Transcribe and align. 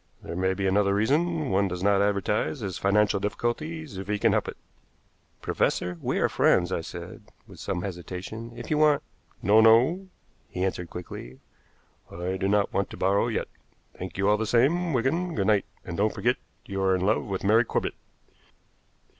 "There 0.23 0.35
may 0.35 0.55
be 0.55 0.65
another 0.65 0.95
reason. 0.95 1.51
One 1.51 1.67
does 1.67 1.83
not 1.83 2.01
advertise 2.01 2.61
his 2.61 2.79
financial 2.79 3.19
difficulties 3.19 3.99
if 3.99 4.07
he 4.07 4.17
can 4.17 4.31
help 4.31 4.47
it." 4.47 4.57
"Professor, 5.43 5.99
we 6.01 6.17
are 6.17 6.27
friends," 6.27 6.71
I 6.71 6.81
said, 6.81 7.21
with 7.45 7.59
some 7.59 7.83
hesitation. 7.83 8.51
"If 8.57 8.71
you 8.71 8.79
want" 8.79 9.03
"No, 9.43 9.61
no," 9.61 10.07
he 10.49 10.65
answered 10.65 10.89
quickly, 10.89 11.39
"I 12.11 12.37
do 12.37 12.47
not 12.47 12.73
want 12.73 12.89
to 12.89 12.97
borrow 12.97 13.27
yet. 13.27 13.47
Thank 13.95 14.17
you 14.17 14.27
all 14.27 14.37
the 14.37 14.47
same, 14.47 14.91
Wigan. 14.91 15.35
Good 15.35 15.45
night. 15.45 15.65
And 15.85 15.97
don't 15.97 16.15
forget 16.15 16.37
you 16.65 16.81
are 16.81 16.95
in 16.95 17.01
love 17.05 17.23
with 17.25 17.43
Mary 17.43 17.63
Corbett." 17.63 17.93